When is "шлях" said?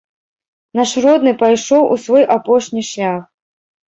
2.89-3.21